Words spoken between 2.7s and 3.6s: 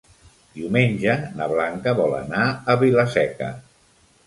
a Vila-seca.